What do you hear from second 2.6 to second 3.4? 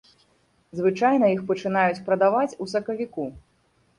у сакавіку.